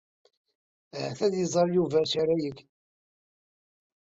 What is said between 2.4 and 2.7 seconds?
yeg.